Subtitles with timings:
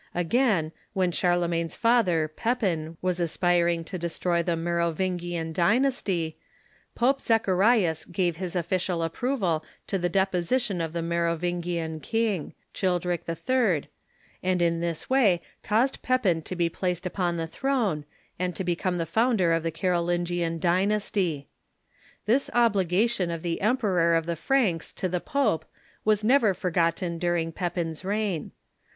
[0.15, 6.33] Again, when Charlemagne's father, Pepin, Avas aspiring to destroy the Merovingian dynast}^.
[6.95, 13.89] Pope Zacharias gave his official approval to the deposition of the Merovingian king, Childeric HI.,
[14.41, 18.03] and in this way caused Pepin to be placed upon the throne,
[18.39, 21.47] and to become the founder of the Carolin gian dynasty.
[22.25, 25.63] This obligation of the Emperor of the Franks to the pope
[26.03, 28.49] was never forgotten during Pepin's reign.